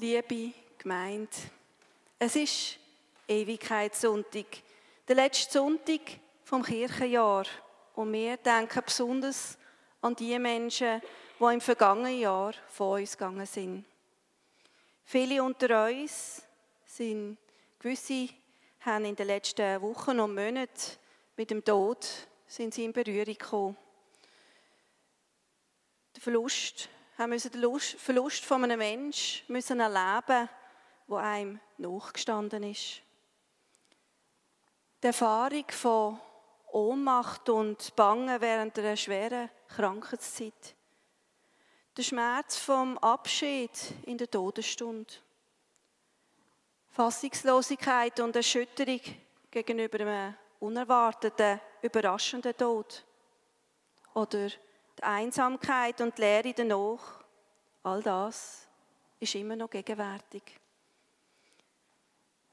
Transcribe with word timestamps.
liebe 0.00 0.52
Gemeinde, 0.78 1.28
es 2.20 2.36
ist 2.36 2.78
Ewigkeitssonntag, 3.26 4.46
der 5.08 5.16
letzte 5.16 5.54
Sonntag 5.54 6.00
vom 6.44 6.62
Kirchenjahr. 6.62 7.46
Und 7.96 8.12
wir 8.12 8.36
denken 8.36 8.80
besonders 8.84 9.58
an 10.00 10.14
die 10.14 10.38
Menschen, 10.38 11.02
die 11.40 11.44
im 11.52 11.60
vergangenen 11.60 12.20
Jahr 12.20 12.54
vor 12.68 12.98
uns 12.98 13.18
gegangen 13.18 13.46
sind. 13.46 13.84
Viele 15.04 15.42
unter 15.42 15.88
uns 15.88 16.42
sind, 16.84 17.36
gewisse 17.80 18.28
haben 18.82 19.04
in 19.04 19.16
den 19.16 19.26
letzten 19.26 19.82
Wochen 19.82 20.20
und 20.20 20.34
Monaten 20.34 20.96
mit 21.36 21.50
dem 21.50 21.64
Tod 21.64 22.06
sind 22.46 22.72
sie 22.72 22.84
in 22.84 22.92
Berührung 22.92 23.36
gekommen. 23.36 23.76
Der 26.14 26.22
Verlust 26.22 26.88
haben 27.18 27.30
müssen 27.30 27.50
den 27.50 27.80
Verlust 27.80 28.44
von 28.44 28.62
einem 28.62 28.78
Menschen 28.78 29.44
müssen 29.52 29.80
erleben, 29.80 30.48
wo 31.08 31.16
einem 31.16 31.58
nachgestanden 31.76 32.62
ist. 32.62 33.02
Die 35.02 35.08
Erfahrung 35.08 35.64
von 35.68 36.20
Ohnmacht 36.70 37.48
und 37.48 37.94
Bangen 37.96 38.40
während 38.40 38.78
einer 38.78 38.96
schweren 38.96 39.50
Krankheitszeit. 39.68 40.74
Der 41.96 42.02
Schmerz 42.02 42.56
vom 42.56 42.96
Abschied 42.98 43.70
in 44.04 44.18
der 44.18 44.30
Todesstunde. 44.30 45.12
Fassungslosigkeit 46.90 48.20
und 48.20 48.36
Erschütterung 48.36 49.00
gegenüber 49.50 50.00
einem 50.00 50.34
unerwarteten, 50.60 51.60
überraschenden 51.82 52.56
Tod. 52.56 53.04
Oder 54.14 54.50
die 54.98 55.02
Einsamkeit 55.02 56.00
und 56.00 56.16
die 56.18 56.22
Leere 56.22 56.52
danach, 56.52 57.24
all 57.82 58.02
das 58.02 58.66
ist 59.20 59.34
immer 59.34 59.56
noch 59.56 59.70
gegenwärtig. 59.70 60.42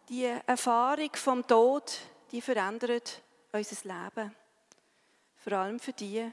Die 0.10 0.26
Erfahrung 0.46 1.10
vom 1.14 1.46
Tod, 1.46 2.00
die 2.32 2.42
verändert 2.42 3.22
unser 3.52 3.88
Leben. 3.88 4.36
Vor 5.38 5.54
allem 5.54 5.80
für 5.80 5.94
die, 5.94 6.32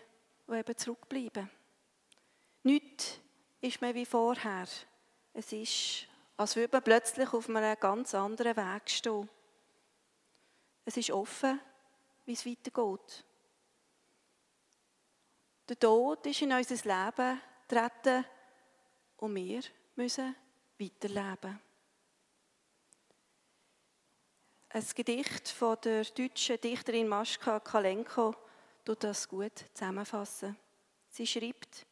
die 0.48 0.54
eben 0.54 0.77
zurückbleiben. 0.77 1.50
Nichts 2.64 3.19
ist 3.60 3.80
mehr 3.80 3.94
wie 3.94 4.06
vorher. 4.06 4.66
Es 5.32 5.52
ist, 5.52 6.06
als 6.36 6.56
würde 6.56 6.72
man 6.72 6.82
plötzlich 6.82 7.32
auf 7.32 7.48
einem 7.48 7.78
ganz 7.80 8.14
anderen 8.14 8.56
Weg 8.56 8.91
stehen. 8.91 9.28
Es 10.84 10.97
ist 10.97 11.10
offen, 11.10 11.60
wie 12.26 12.32
es 12.32 12.47
weitergeht. 12.47 13.24
Der 15.73 15.78
Tod 15.78 16.27
ist 16.27 16.42
in 16.42 16.53
unser 16.53 16.75
Leben 16.75 17.41
getreten 17.67 18.27
und 19.17 19.34
wir 19.34 19.62
müssen 19.97 20.37
weiterleben. 20.78 21.59
Ein 24.69 24.87
Gedicht 24.95 25.48
von 25.48 25.78
der 25.83 26.05
deutschen 26.05 26.61
Dichterin 26.61 27.09
Maschka 27.09 27.59
Kalenko 27.59 28.34
tut 28.84 29.03
das 29.03 29.27
gut 29.27 29.65
zusammenfassen. 29.73 30.59
Sie 31.09 31.27
schreibt, 31.27 31.87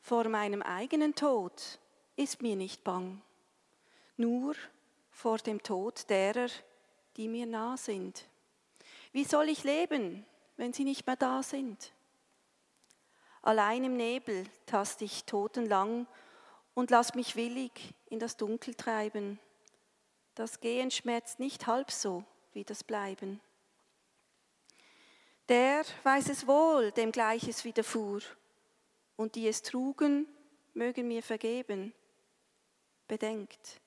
vor 0.00 0.28
meinem 0.28 0.62
eigenen 0.62 1.14
Tod 1.14 1.78
ist 2.16 2.42
mir 2.42 2.56
nicht 2.56 2.82
bang, 2.82 3.22
nur 4.16 4.56
vor 5.12 5.38
dem 5.38 5.62
Tod 5.62 6.10
derer, 6.10 6.48
die 7.16 7.28
mir 7.28 7.46
nah 7.46 7.76
sind. 7.76 8.26
Wie 9.12 9.22
soll 9.22 9.48
ich 9.48 9.62
leben, 9.62 10.26
wenn 10.56 10.72
sie 10.72 10.82
nicht 10.82 11.06
mehr 11.06 11.14
da 11.14 11.40
sind? 11.40 11.92
Allein 13.42 13.84
im 13.84 13.96
Nebel 13.96 14.46
tast 14.66 15.02
ich 15.02 15.24
totenlang 15.24 16.06
und 16.74 16.90
lass 16.90 17.14
mich 17.14 17.36
willig 17.36 17.94
in 18.06 18.18
das 18.18 18.36
Dunkel 18.36 18.74
treiben. 18.74 19.38
Das 20.34 20.60
Gehen 20.60 20.90
schmerzt 20.90 21.40
nicht 21.40 21.66
halb 21.66 21.90
so 21.90 22.24
wie 22.52 22.64
das 22.64 22.84
Bleiben. 22.84 23.40
Der 25.48 25.82
weiß 26.02 26.28
es 26.28 26.46
wohl, 26.46 26.92
dem 26.92 27.10
Gleiches 27.10 27.64
widerfuhr, 27.64 28.20
und 29.16 29.34
die 29.34 29.48
es 29.48 29.62
trugen, 29.62 30.28
mögen 30.74 31.08
mir 31.08 31.22
vergeben. 31.22 31.94
Bedenkt, 33.08 33.80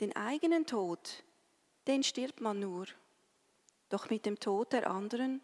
den 0.00 0.14
eigenen 0.14 0.66
Tod, 0.66 1.24
den 1.86 2.02
stirbt 2.02 2.40
man 2.40 2.60
nur, 2.60 2.86
doch 3.88 4.10
mit 4.10 4.26
dem 4.26 4.38
Tod 4.38 4.72
der 4.72 4.90
anderen 4.90 5.40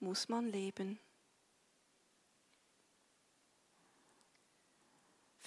muss 0.00 0.28
man 0.28 0.48
leben. 0.48 0.98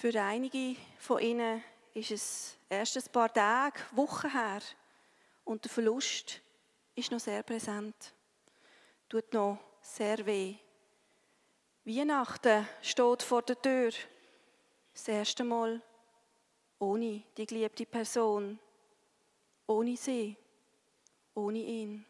Für 0.00 0.14
einige 0.22 0.76
von 1.00 1.20
Ihnen 1.20 1.60
ist 1.92 2.12
es 2.12 2.56
erst 2.68 2.96
ein 2.96 3.12
paar 3.12 3.34
Tage, 3.34 3.80
Wochen 3.90 4.30
her 4.30 4.60
und 5.44 5.64
der 5.64 5.72
Verlust 5.72 6.40
ist 6.94 7.10
noch 7.10 7.18
sehr 7.18 7.42
präsent. 7.42 8.14
Tut 9.08 9.32
noch 9.32 9.58
sehr 9.82 10.24
weh. 10.24 10.54
Weihnachten 11.84 12.68
steht 12.80 13.24
vor 13.24 13.42
der 13.42 13.60
Tür. 13.60 13.90
Das 14.92 15.08
erste 15.08 15.42
Mal 15.42 15.82
ohne 16.78 17.24
die 17.36 17.46
geliebte 17.46 17.84
Person, 17.84 18.56
ohne 19.66 19.96
sie, 19.96 20.36
ohne 21.34 21.58
ihn. 21.58 22.06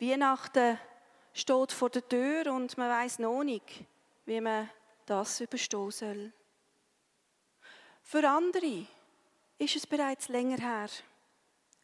Weihnachten 0.00 0.80
steht 1.32 1.70
vor 1.70 1.90
der 1.90 2.08
Tür 2.08 2.52
und 2.52 2.76
man 2.76 2.90
weiß 2.90 3.20
noch 3.20 3.44
nicht, 3.44 3.84
wie 4.26 4.40
man 4.40 4.68
das 5.06 5.40
überstehen 5.40 5.92
soll. 5.92 6.32
Für 8.10 8.28
andere 8.28 8.88
ist 9.56 9.76
es 9.76 9.86
bereits 9.86 10.26
länger 10.26 10.58
her. 10.58 10.88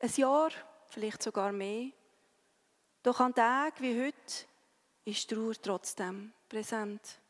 Ein 0.01 0.13
Jahr, 0.17 0.51
vielleicht 0.89 1.23
sogar 1.23 1.53
mehr. 1.53 1.93
Doch 3.05 3.21
an 3.21 3.33
Tagen 3.33 3.77
wie 3.79 4.07
heute 4.07 4.45
ist 5.05 5.31
Trauer 5.31 5.55
trotzdem 5.63 6.33
präsent. 6.49 7.21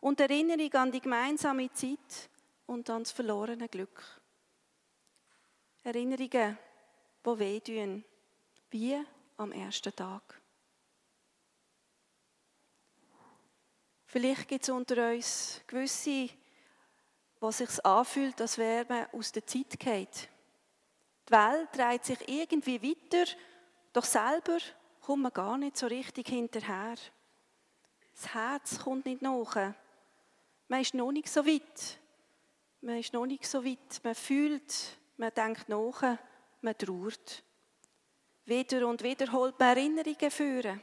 Und 0.00 0.20
Erinnerung 0.20 0.72
an 0.72 0.90
die 0.90 1.02
gemeinsame 1.02 1.70
Zeit 1.74 2.30
und 2.64 2.88
an 2.88 3.02
das 3.02 3.12
verlorene 3.12 3.68
Glück. 3.68 4.02
Erinnerungen, 5.84 6.56
die 7.26 7.38
wehtun, 7.38 8.04
wie 8.70 9.04
am 9.36 9.52
ersten 9.52 9.94
Tag. 9.94 10.40
Vielleicht 14.06 14.48
gibt 14.48 14.62
es 14.62 14.70
unter 14.70 15.10
uns 15.10 15.60
gewisse 15.66 16.30
was 17.40 17.58
sich 17.58 17.84
anfühlt, 17.84 18.40
als 18.40 18.58
wäre 18.58 18.86
man 18.88 19.06
aus 19.12 19.32
der 19.32 19.46
Zeit 19.46 19.78
geht. 19.78 20.28
Die 21.28 21.32
Welt 21.32 21.68
dreht 21.72 22.04
sich 22.04 22.28
irgendwie 22.28 22.82
weiter, 22.82 23.30
doch 23.92 24.04
selber 24.04 24.58
kommt 25.00 25.22
man 25.22 25.32
gar 25.32 25.56
nicht 25.56 25.76
so 25.76 25.86
richtig 25.86 26.28
hinterher. 26.28 26.96
Das 28.14 28.34
Herz 28.34 28.78
kommt 28.78 29.06
nicht 29.06 29.22
nach. 29.22 29.56
Man 30.68 30.80
ist 30.80 30.94
noch 30.94 31.10
nicht 31.10 31.28
so 31.28 31.44
weit. 31.46 31.98
Man 32.82 32.98
ist 32.98 33.12
noch 33.12 33.26
nicht 33.26 33.46
so 33.46 33.64
weit. 33.64 34.00
Man 34.02 34.14
fühlt, 34.14 34.74
man 35.16 35.32
denkt 35.34 35.68
nach, 35.68 36.18
man 36.60 36.78
trauert. 36.78 37.42
Wieder 38.44 38.86
und 38.86 39.02
wieder 39.02 39.32
holt 39.32 39.58
man 39.58 39.76
Erinnerungen 39.76 40.30
führen. 40.30 40.80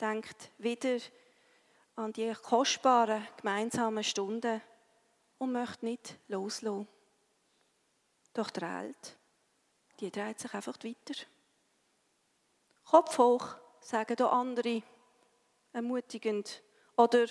Denkt 0.00 0.50
wieder 0.58 0.98
an 1.96 2.12
die 2.12 2.32
kostbaren 2.32 3.26
gemeinsamen 3.36 4.04
Stunden, 4.04 4.62
und 5.40 5.52
möchte 5.52 5.86
nicht 5.86 6.18
loslassen. 6.28 6.86
Doch 8.34 8.50
die 8.50 8.60
Welt, 8.60 9.16
die 9.98 10.10
dreht 10.10 10.38
sich 10.38 10.52
einfach 10.54 10.76
weiter. 10.84 11.14
Kopf 12.84 13.18
hoch, 13.18 13.56
sagen 13.80 14.16
da 14.16 14.28
andere, 14.28 14.82
ermutigend. 15.72 16.62
Oder 16.94 17.26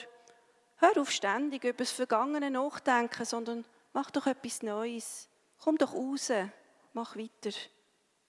hör 0.77 0.97
auf 0.99 1.11
ständig 1.11 1.63
über 1.63 1.77
das 1.77 1.91
Vergangene 1.91 2.49
nachdenken, 2.49 3.25
sondern 3.25 3.63
mach 3.93 4.09
doch 4.09 4.25
etwas 4.25 4.63
Neues. 4.63 5.29
Komm 5.59 5.77
doch 5.77 5.93
raus, 5.93 6.31
mach 6.93 7.15
weiter. 7.15 7.55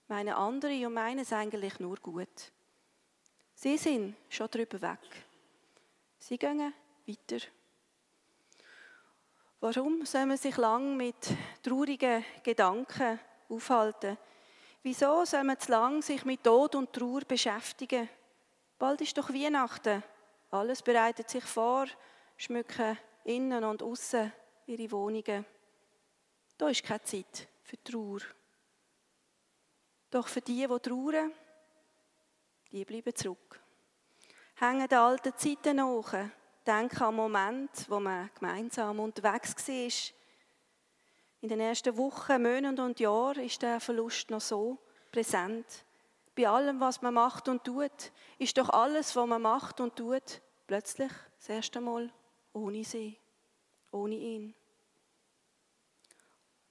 Meine 0.08 0.36
andere 0.36 0.86
und 0.86 0.94
meines 0.94 1.32
eigentlich 1.32 1.80
nur 1.80 1.96
gut. 1.96 2.52
Sie 3.54 3.78
sind 3.78 4.14
schon 4.28 4.50
drüber 4.50 4.82
weg. 4.82 5.24
Sie 6.18 6.36
gehen 6.36 6.74
weiter. 7.06 7.46
Warum 9.62 10.06
soll 10.06 10.24
man 10.24 10.38
sich 10.38 10.56
lang 10.56 10.96
mit 10.96 11.16
traurigen 11.62 12.24
Gedanken 12.42 13.20
aufhalten? 13.50 14.16
Wieso 14.82 15.26
soll 15.26 15.44
man 15.44 15.60
zu 15.60 15.70
lang 15.70 16.00
sich 16.00 16.24
mit 16.24 16.42
Tod 16.42 16.74
und 16.74 16.90
Trauer 16.90 17.20
beschäftigen? 17.28 18.08
Bald 18.78 19.02
ist 19.02 19.18
doch 19.18 19.28
Weihnachten. 19.28 20.02
Alles 20.50 20.80
bereitet 20.80 21.28
sich 21.28 21.44
vor, 21.44 21.86
schmücken 22.38 22.96
innen 23.24 23.62
und 23.64 23.82
außen 23.82 24.32
ihre 24.66 24.90
Wohnungen. 24.90 25.44
Da 26.56 26.70
ist 26.70 26.82
keine 26.82 27.02
Zeit 27.02 27.46
für 27.62 27.84
Trauer. 27.84 28.20
Doch 30.10 30.26
für 30.26 30.40
die, 30.40 30.66
die 30.66 30.78
trauern, 30.78 31.32
die 32.72 32.84
bleiben 32.86 33.14
zurück. 33.14 33.60
Hängen 34.54 34.88
den 34.88 34.98
alten 34.98 35.36
Zeiten 35.36 35.76
nach, 35.76 36.14
denke 36.66 37.04
an 37.04 37.14
Moment, 37.14 37.70
wo 37.88 38.00
man 38.00 38.30
gemeinsam 38.34 39.00
unterwegs 39.00 39.68
war. 39.68 40.14
In 41.42 41.48
den 41.48 41.60
ersten 41.60 41.96
Wochen, 41.96 42.42
Monaten 42.42 42.80
und 42.80 43.00
Jahren 43.00 43.44
ist 43.44 43.62
der 43.62 43.80
Verlust 43.80 44.30
noch 44.30 44.40
so 44.40 44.78
präsent. 45.10 45.84
Bei 46.36 46.48
allem, 46.48 46.80
was 46.80 47.02
man 47.02 47.14
macht 47.14 47.48
und 47.48 47.64
tut, 47.64 48.12
ist 48.38 48.56
doch 48.58 48.68
alles, 48.68 49.16
was 49.16 49.26
man 49.26 49.42
macht 49.42 49.80
und 49.80 49.96
tut, 49.96 50.40
plötzlich 50.66 51.10
das 51.38 51.48
erste 51.48 51.80
Mal 51.80 52.12
ohne 52.52 52.84
sie, 52.84 53.18
ohne 53.90 54.14
ihn. 54.14 54.54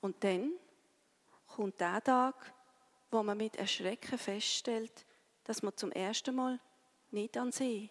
Und 0.02 0.24
dann 0.24 0.54
kommt 1.48 1.80
der 1.80 2.02
Tag, 2.04 2.54
wo 3.12 3.24
man 3.24 3.38
mit 3.38 3.56
Erschrecken 3.56 4.18
feststellt, 4.18 5.06
dass 5.44 5.64
man 5.64 5.76
zum 5.76 5.92
ersten 5.92 6.36
Mal 6.36 6.60
nicht 7.12 7.36
an 7.38 7.52
sie, 7.52 7.90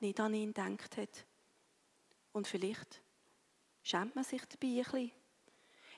nicht 0.00 0.18
an 0.20 0.34
ihn 0.34 0.54
denkt 0.54 0.96
hat. 0.96 1.26
Und 2.34 2.48
vielleicht 2.48 3.00
schämt 3.84 4.16
man 4.16 4.24
sich 4.24 4.44
dabei 4.46 4.66
ein 4.66 4.82
bisschen. 4.82 5.12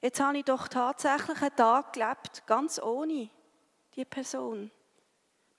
Jetzt 0.03 0.21
habe 0.21 0.37
ich 0.37 0.45
doch 0.45 0.69
tatsächlich 0.69 1.41
einen 1.41 1.57
Tag 1.57 1.95
gelebt, 1.95 2.47
ganz 2.47 2.79
ohne 2.79 3.31
die 3.95 4.05
Person. 4.05 4.71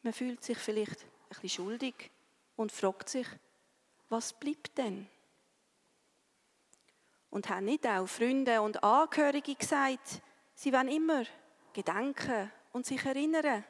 Man 0.04 0.14
fühlt 0.14 0.44
sich 0.44 0.60
vielleicht 0.60 1.04
ein 1.04 1.10
bisschen 1.30 1.50
schuldig 1.50 2.12
und 2.56 2.72
fragt 2.72 3.10
sich, 3.10 3.28
was 4.10 4.34
bleibt 4.34 4.78
denn? 4.78 5.10
Und 7.32 7.50
haben 7.50 7.66
nicht 7.66 7.88
auch 7.88 8.08
Freunde 8.08 8.62
und 8.62 8.84
Angehörige 8.84 9.56
gesagt, 9.56 10.22
sie 10.54 10.72
wollen 10.72 10.90
immer 10.90 11.24
gedenken 11.74 12.52
und 12.72 12.86
sich 12.86 13.04
erinnern. 13.04 13.66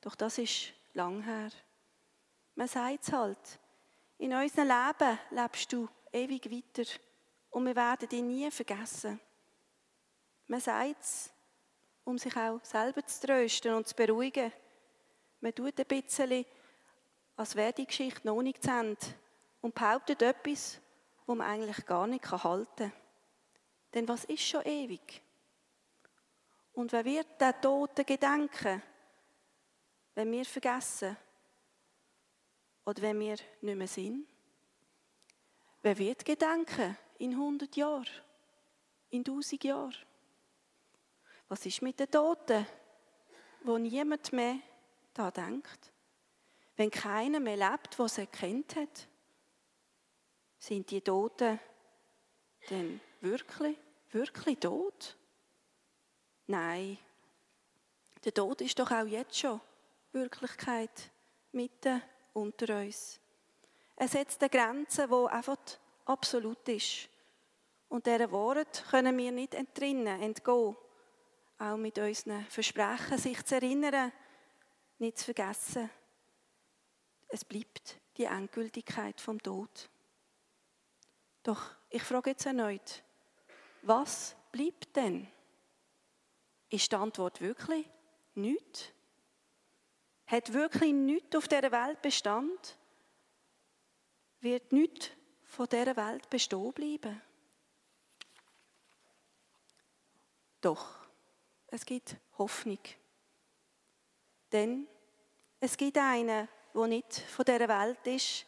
Doch 0.00 0.16
das 0.16 0.38
ist 0.38 0.72
lang 0.94 1.22
her. 1.22 1.50
Man 2.56 2.66
sagt 2.66 3.04
es 3.04 3.12
halt. 3.12 3.60
In 4.18 4.32
unserem 4.32 4.68
Leben 4.68 5.18
lebst 5.30 5.72
du 5.72 5.88
ewig 6.12 6.50
weiter 6.50 6.90
und 7.50 7.66
wir 7.66 7.76
werden 7.76 8.08
dich 8.08 8.22
nie 8.22 8.50
vergessen. 8.50 9.20
Man 10.46 10.60
sagt 10.60 11.02
es, 11.02 11.30
um 12.04 12.16
sich 12.16 12.34
auch 12.36 12.60
selber 12.62 13.04
zu 13.04 13.26
trösten 13.26 13.74
und 13.74 13.86
zu 13.86 13.94
beruhigen. 13.94 14.52
Man 15.40 15.54
tut 15.54 15.78
ein 15.78 15.86
bisschen, 15.86 16.46
als 17.36 17.54
wäre 17.56 17.72
die 17.72 17.86
Geschichte 17.86 18.26
noch 18.26 18.40
nicht 18.40 18.62
zu 18.62 18.70
Ende 18.70 18.96
und 19.60 19.74
behauptet 19.74 20.22
etwas, 20.22 20.80
wo 21.26 21.34
man 21.34 21.48
eigentlich 21.48 21.84
gar 21.84 22.06
nicht 22.06 22.30
halten 22.30 22.66
kann. 22.76 22.92
Denn 23.92 24.08
was 24.08 24.24
ist 24.24 24.46
schon 24.46 24.64
ewig? 24.64 25.22
Und 26.72 26.92
wer 26.92 27.04
wird 27.04 27.40
der 27.40 27.60
Toten 27.60 28.06
gedenken, 28.06 28.82
wenn 30.14 30.32
wir 30.32 30.44
vergessen 30.44 31.16
oder 32.86 33.02
wenn 33.02 33.20
wir 33.20 33.36
nicht 33.60 33.76
mehr 33.76 33.88
sind? 33.88 34.26
Wer 35.82 35.98
wird 35.98 36.24
gedenken 36.24 36.96
in 37.18 37.32
100 37.32 37.76
Jahren, 37.76 38.06
in 39.10 39.20
1000 39.20 39.64
Jahren? 39.64 39.96
Was 41.48 41.66
ist 41.66 41.82
mit 41.82 42.00
den 42.00 42.10
Toten, 42.10 42.66
wo 43.62 43.76
niemand 43.76 44.32
mehr 44.32 44.58
da 45.12 45.30
denkt? 45.30 45.92
Wenn 46.76 46.90
keiner 46.90 47.40
mehr 47.40 47.56
lebt, 47.56 47.98
was 47.98 48.18
er 48.18 48.26
kennt 48.26 48.76
hat? 48.76 49.08
Sind 50.58 50.90
die 50.90 51.00
Toten 51.00 51.58
denn 52.70 53.00
wirklich, 53.20 53.76
wirklich 54.10 54.58
tot? 54.58 55.16
Nein, 56.46 56.98
der 58.24 58.34
Tod 58.34 58.60
ist 58.60 58.78
doch 58.78 58.90
auch 58.90 59.06
jetzt 59.06 59.38
schon 59.38 59.60
Wirklichkeit 60.12 61.10
mitten 61.52 62.02
unter 62.36 62.80
uns. 62.80 63.18
Er 63.96 64.08
setzt 64.08 64.42
eine 64.42 64.50
Grenze, 64.50 65.08
die 65.08 65.32
einfach 65.32 65.56
absolut 66.04 66.68
ist. 66.68 67.08
Und 67.88 68.06
dieser 68.06 68.30
Wort 68.30 68.84
können 68.90 69.16
wir 69.16 69.32
nicht 69.32 69.54
entrinnen, 69.54 70.20
entgehen. 70.20 70.76
Auch 71.58 71.76
mit 71.78 71.98
unseren 71.98 72.44
Versprechen, 72.46 73.16
sich 73.16 73.42
zu 73.44 73.54
erinnern, 73.54 74.12
nicht 74.98 75.18
zu 75.18 75.24
vergessen. 75.26 75.88
Es 77.28 77.44
bleibt 77.44 77.98
die 78.18 78.24
Endgültigkeit 78.24 79.20
vom 79.20 79.42
Tod. 79.42 79.88
Doch 81.42 81.70
ich 81.88 82.02
frage 82.02 82.30
jetzt 82.30 82.44
erneut, 82.44 83.02
was 83.82 84.36
bleibt 84.52 84.94
denn? 84.96 85.26
Ist 86.68 86.92
die 86.92 86.96
Antwort 86.96 87.40
wirklich 87.40 87.88
nichts? 88.34 88.92
Hat 90.26 90.52
wirklich 90.52 90.92
nichts 90.92 91.36
auf 91.36 91.46
dieser 91.46 91.70
Welt 91.70 92.02
Bestand? 92.02 92.76
Wird 94.40 94.72
nichts 94.72 95.10
von 95.44 95.68
dieser 95.68 95.96
Welt 95.96 96.28
bestehen 96.28 96.72
bleiben? 96.72 97.22
Doch, 100.60 101.06
es 101.68 101.86
gibt 101.86 102.16
Hoffnung. 102.38 102.80
Denn 104.50 104.86
es 105.60 105.76
gibt 105.76 105.96
einen, 105.98 106.48
der 106.74 106.86
nicht 106.86 107.18
von 107.20 107.44
dieser 107.44 107.68
Welt 107.68 108.06
ist, 108.06 108.46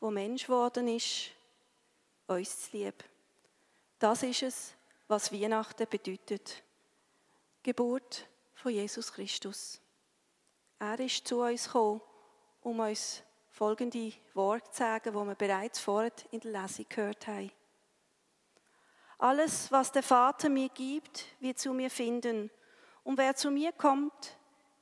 der 0.00 0.10
Mensch 0.10 0.44
geworden 0.44 0.88
ist, 0.88 1.30
uns 2.26 2.70
zu 2.70 2.76
lieb. 2.76 3.04
Das 3.98 4.22
ist 4.22 4.42
es, 4.42 4.74
was 5.08 5.32
Weihnachten 5.32 5.86
bedeutet. 5.88 6.62
Geburt 7.62 8.28
von 8.54 8.72
Jesus 8.72 9.12
Christus. 9.12 9.80
Er 10.78 11.00
ist 11.00 11.26
zu 11.26 11.40
uns 11.40 11.64
gekommen, 11.64 12.00
um 12.60 12.80
uns 12.80 13.22
folgende 13.48 14.12
Worte 14.34 14.70
zu 14.70 14.78
sagen, 14.78 15.12
die 15.12 15.26
wir 15.26 15.34
bereits 15.34 15.78
vorher 15.78 16.12
in 16.30 16.40
der 16.40 16.62
Lesung 16.62 16.86
gehört 16.88 17.26
haben. 17.26 17.50
Alles, 19.18 19.72
was 19.72 19.92
der 19.92 20.02
Vater 20.02 20.50
mir 20.50 20.68
gibt, 20.68 21.24
wird 21.40 21.58
zu 21.58 21.72
mir 21.72 21.88
finden. 21.88 22.50
Und 23.02 23.16
wer 23.16 23.34
zu 23.34 23.50
mir 23.50 23.72
kommt, 23.72 24.36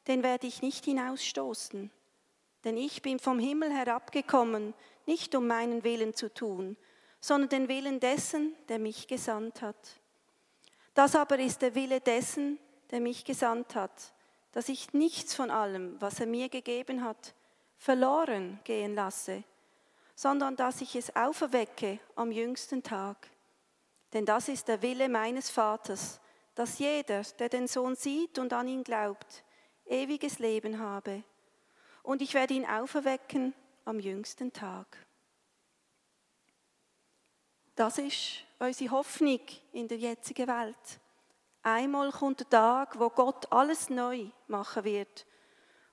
den 0.09 0.25
werde 0.25 0.49
ich 0.49 0.61
nicht 0.61 0.85
hinausstoßen. 0.85 1.91
Denn 2.65 2.77
ich 2.77 3.01
bin 3.03 3.21
vom 3.21 3.39
Himmel 3.39 3.73
herabgekommen, 3.73 4.75
nicht 5.07 5.35
um 5.35 5.47
meinen 5.47 5.85
Willen 5.85 6.15
zu 6.15 6.33
tun, 6.33 6.77
sondern 7.21 7.51
den 7.51 7.69
Willen 7.69 8.01
dessen, 8.01 8.57
der 8.69 8.79
mich 8.79 9.07
gesandt 9.07 9.63
hat. 9.63 10.01
Das 10.95 11.15
aber 11.15 11.39
ist 11.39 11.63
der 11.63 11.75
Wille 11.75 12.01
dessen, 12.01 12.59
der 12.91 13.01
mich 13.01 13.25
gesandt 13.25 13.75
hat, 13.75 14.14
dass 14.55 14.69
ich 14.69 14.93
nichts 14.93 15.35
von 15.35 15.51
allem, 15.51 16.01
was 16.01 16.21
er 16.21 16.27
mir 16.27 16.49
gegeben 16.49 17.03
hat, 17.03 17.35
verloren 17.77 18.61
gehen 18.63 18.95
lasse, 18.95 19.43
sondern 20.15 20.55
dass 20.55 20.81
ich 20.81 20.95
es 20.95 21.17
auferwecke 21.17 21.99
am 22.15 22.31
jüngsten 22.31 22.81
Tag. 22.81 23.29
Denn 24.13 24.25
das 24.25 24.49
ist 24.49 24.69
der 24.69 24.81
Wille 24.81 25.09
meines 25.09 25.51
Vaters, 25.51 26.21
dass 26.55 26.79
jeder, 26.79 27.23
der 27.41 27.49
den 27.49 27.67
Sohn 27.67 27.97
sieht 27.97 28.39
und 28.39 28.53
an 28.53 28.69
ihn 28.69 28.85
glaubt, 28.85 29.43
ewiges 29.87 30.39
Leben 30.39 30.79
habe. 30.79 31.25
Und 32.05 32.23
ich 32.23 32.33
werde 32.33 32.55
ihn 32.55 32.65
auferwecken 32.65 33.55
am 33.85 33.99
jüngsten 33.99 34.53
Tag. 34.53 34.87
Das 37.75 37.99
ist 37.99 38.45
unsere 38.61 38.93
Hoffnung 38.93 39.41
in 39.73 39.89
der 39.89 39.99
jetzigen 39.99 40.47
Welt. 40.47 41.01
Einmal 41.67 42.13
kommt 42.13 42.41
der 42.41 42.51
Tag, 42.51 43.01
wo 43.01 43.09
Gott 43.09 43.51
alles 43.51 43.89
neu 43.89 44.27
machen 44.49 44.85
wird. 44.85 45.27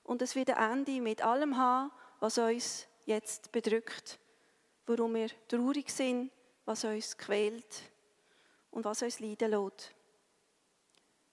Und 0.04 0.20
es 0.20 0.36
wird 0.36 0.50
ein 0.50 0.80
Ende 0.80 1.00
mit 1.00 1.22
allem 1.22 1.56
haben, 1.56 1.90
was 2.20 2.36
uns 2.36 2.86
jetzt 3.06 3.50
bedrückt. 3.52 4.18
Warum 4.84 5.14
wir 5.14 5.30
traurig 5.48 5.88
sind, 5.90 6.30
was 6.66 6.84
uns 6.84 7.16
quält 7.16 7.90
und 8.70 8.84
was 8.84 9.00
uns 9.00 9.18
leiden 9.18 9.50
lässt. 9.50 9.94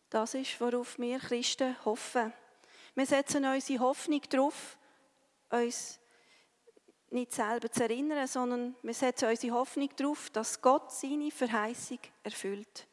Das 0.09 0.33
ist, 0.33 0.59
worauf 0.61 0.97
wir 0.97 1.19
Christen 1.19 1.75
hoffen. 1.83 2.31
Wir 2.95 3.05
setzen 3.05 3.43
unsere 3.43 3.79
Hoffnung 3.79 4.21
darauf, 4.29 4.77
uns 5.49 5.99
nicht 7.09 7.33
selber 7.33 7.69
zu 7.69 7.83
erinnern, 7.83 8.25
sondern 8.25 8.75
wir 8.83 8.93
setzen 8.93 9.29
unsere 9.29 9.53
Hoffnung 9.53 9.89
darauf, 9.97 10.29
dass 10.29 10.61
Gott 10.61 10.93
seine 10.93 11.29
Verheißung 11.29 11.99
erfüllt. 12.23 12.88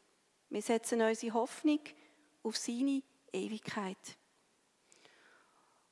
Wir 0.49 0.63
setzen 0.63 1.03
unsere 1.03 1.35
Hoffnung 1.35 1.81
auf 2.43 2.57
seine 2.57 3.03
Ewigkeit. 3.33 4.17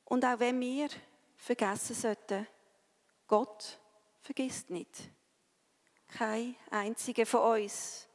Und 0.04 0.24
auch 0.24 0.38
wenn 0.38 0.60
wir 0.60 0.88
vergessen 1.36 1.94
sollten, 1.94 2.46
Gott 3.26 3.78
vergisst 4.20 4.70
nicht. 4.70 5.10
Kein 6.08 6.54
einziger 6.70 7.26
von 7.26 7.60
uns. 7.60 8.06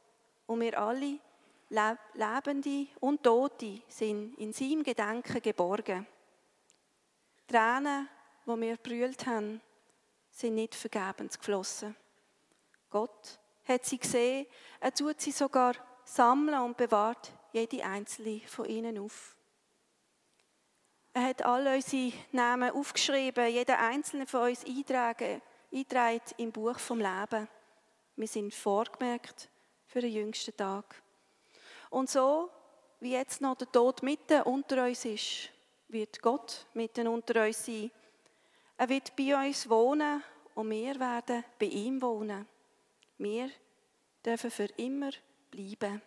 Und 0.46 0.60
wir 0.60 0.80
alle, 0.80 1.18
Lebende 2.14 2.88
und 3.00 3.22
Tote, 3.22 3.82
sind 3.88 4.36
in 4.38 4.52
seinem 4.52 4.82
Gedanken 4.82 5.42
geborgen. 5.42 6.06
Tränen, 7.46 8.08
die 8.46 8.60
wir 8.60 8.76
brüllt 8.76 9.26
haben, 9.26 9.60
sind 10.30 10.54
nicht 10.54 10.74
vergebens 10.74 11.38
geflossen. 11.38 11.94
Gott 12.88 13.38
hat 13.64 13.84
sie 13.84 13.98
gesehen, 13.98 14.46
er 14.80 14.94
tut 14.94 15.20
sie 15.20 15.32
sogar 15.32 15.74
sammeln 16.10 16.60
und 16.60 16.76
bewahrt 16.76 17.32
jede 17.52 17.84
einzelne 17.84 18.40
von 18.46 18.66
ihnen 18.66 18.98
auf. 18.98 19.36
Er 21.12 21.22
hat 21.22 21.44
alle 21.44 21.74
unsere 21.74 22.12
Namen 22.32 22.70
aufgeschrieben, 22.70 23.48
jeder 23.48 23.78
einzelne 23.78 24.26
von 24.26 24.48
uns 24.48 24.64
eintragen, 24.64 25.42
eintragen 25.72 26.20
im 26.36 26.52
Buch 26.52 26.78
vom 26.78 26.98
Leben. 26.98 27.48
Wir 28.16 28.28
sind 28.28 28.54
vorgemerkt 28.54 29.48
für 29.86 30.00
den 30.00 30.12
jüngsten 30.12 30.56
Tag. 30.56 31.02
Und 31.90 32.08
so, 32.08 32.50
wie 33.00 33.12
jetzt 33.12 33.40
noch 33.40 33.56
der 33.56 33.70
Tod 33.70 34.02
mitten 34.02 34.42
unter 34.42 34.84
uns 34.84 35.04
ist, 35.04 35.50
wird 35.88 36.20
Gott 36.22 36.66
mitten 36.74 37.08
unter 37.08 37.44
uns 37.44 37.66
sein. 37.66 37.90
Er 38.76 38.88
wird 38.88 39.14
bei 39.16 39.48
uns 39.48 39.68
wohnen 39.68 40.22
und 40.54 40.70
wir 40.70 40.98
werden 41.00 41.44
bei 41.58 41.66
ihm 41.66 42.00
wohnen. 42.00 42.46
Wir 43.18 43.50
dürfen 44.24 44.50
für 44.50 44.68
immer 44.76 45.10
bleiben. 45.50 46.00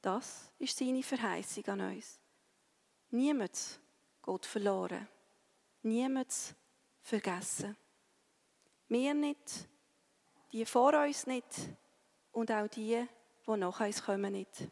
Das 0.00 0.52
ist 0.58 0.76
seine 0.76 1.02
Verheißung 1.02 1.66
an 1.68 1.80
uns. 1.80 2.20
Niemand 3.10 3.80
geht 4.22 4.46
verloren. 4.46 5.08
Niemand 5.82 6.34
vergessen. 7.02 7.76
Wir 8.88 9.14
nicht, 9.14 9.68
die 10.52 10.64
vor 10.64 10.94
uns 11.04 11.26
nicht 11.26 11.46
und 12.32 12.50
auch 12.50 12.68
die, 12.68 13.06
die 13.46 13.56
nach 13.56 13.80
uns 13.80 14.02
kommen, 14.02 14.32
nicht. 14.32 14.68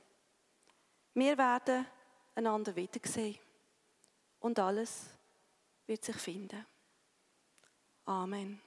Wir 1.15 1.37
werden 1.37 1.87
einander 2.35 2.75
wiedersehen 2.75 3.39
und 4.41 4.59
alles 4.59 5.11
wird 5.87 6.05
sich 6.05 6.17
finden. 6.17 6.65
Amen. 8.05 8.63